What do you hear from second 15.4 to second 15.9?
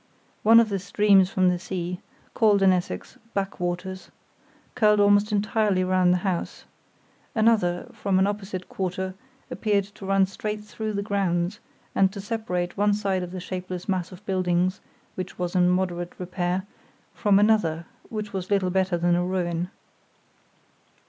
in